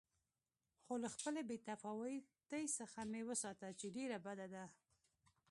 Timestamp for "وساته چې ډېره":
3.29-4.17